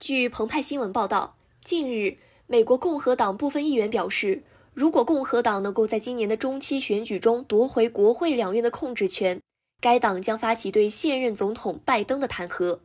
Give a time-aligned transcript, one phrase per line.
[0.00, 4.42] 据澎湃新闻报道，近日，美国共和党部分议员表示，
[4.72, 9.38] 如果共和党能够在今年的中期选举中夺回国会两院的控制权，
[9.78, 12.78] 该党将发起对现任总统拜登的弹劾。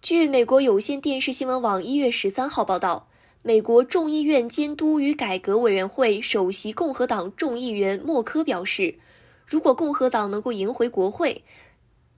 [0.00, 3.08] 据美国有线电视新闻网一月十三号报道。
[3.42, 8.96] 美国众议院监督与改革委员会首席共和党众议员默科表示，
[9.44, 11.44] 如果共和党能够赢回国会，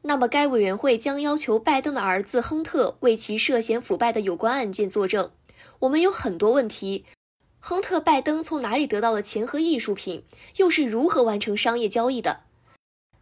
[0.03, 5.31] 那么该委员会将要求拜登的儿子亨特为其涉嫌腐败的有关案件作证。
[5.81, 7.05] 我们有很多问题：
[7.59, 10.25] 亨特·拜登从哪里得到了钱和艺术品？
[10.57, 12.41] 又是如何完成商业交易的？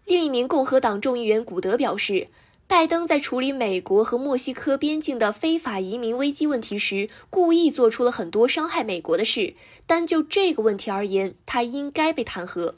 [0.04, 2.28] 另一名共和党众议员古德表示。
[2.68, 9.54] 拜登在处理美国和墨西哥边境的非法移民危机问题时，故意做出了很多伤害美国的事。
[9.86, 12.74] 单就这个问题而言，他应该被弹劾。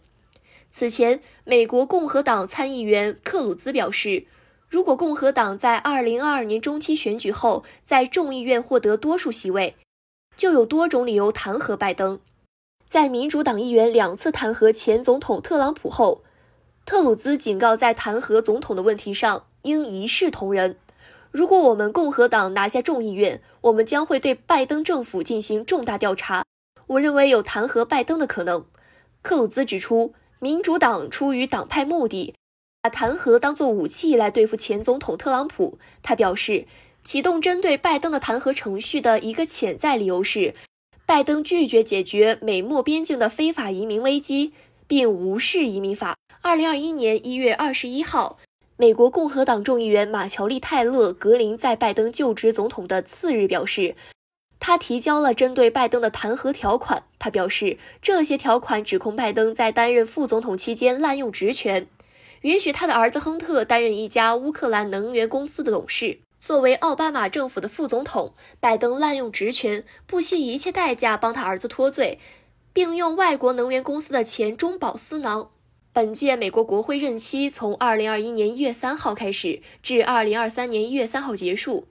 [0.71, 4.27] 此前，美国共和党参议员克鲁兹表示，
[4.69, 9.77] 如果共和党在2022年中期选举后在众议院获得多数席位，
[10.37, 12.21] 就有多种理由弹劾拜登。
[12.89, 16.23] 在民主党议员两次弹劾前总统特朗普后，
[16.85, 19.45] 特鲁兹警告，在弹劾总统的问题上。
[19.65, 20.79] 应一视同仁。
[21.31, 26.45] 如果我们共和党拿下众议院，我们将会对拜登政府进行重大调查。
[26.87, 28.65] 我认为有弹劾拜登的可能。
[29.21, 32.35] 克鲁兹指出，民主党出于党派目的，
[32.81, 35.79] 把弹劾当作武器来对付前总统特朗普。
[36.03, 36.67] 他表示，
[37.05, 40.55] 启动针对拜登的弹劾程序的一个潜在理由是，
[41.05, 44.55] 拜登拒绝解决美墨边境的非法移民危机，
[44.87, 46.17] 并无视移民法。
[46.41, 48.39] 二零二一年一月二十一号。
[48.79, 53.95] 美国共和党众议员马乔丽·泰勒·格林在拜登就职总统的次日表示，
[54.61, 57.03] 他提交了针对拜登的弹劾条款。
[57.19, 61.89] 他表示，这些条款指控拜登在担任副总统期间滥用职权，
[62.43, 66.21] 允许他的儿子亨特担任一家乌克兰能源公司的董事。
[66.39, 72.19] 作为奥巴马政府的副总统，拜登滥用职权，不惜一切代价帮他儿子脱罪，
[72.73, 75.51] 并用外国能源公司的钱中饱私囊。
[75.93, 81.89] 本届美国国会任期从二零二一年一月三号开始，至二零二三年一月三号结束。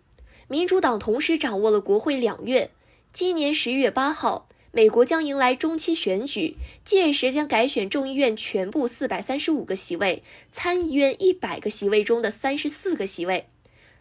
[0.51, 2.71] 民主党同时掌握了国会两院。
[3.13, 13.45] 今年十一月八号，美国将迎来中期选举，届时将改选众议院全部四百三十五个席位，参议院一百个席位中的三十四个席位。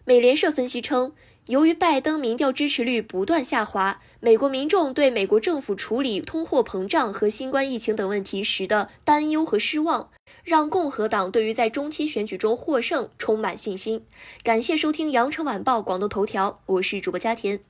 [0.09, 1.13] 美联社分析称。
[1.49, 10.09] 由于拜登民调支持率不断下滑，美国民众对美国政府处理通货膨胀和新冠疫情等问题时的担忧和失望，
[10.43, 14.07] 让共和党对于在中期选举中获胜充满信心。
[14.43, 17.61] 感谢收听羊城晚报广东头条，我是主播佳田。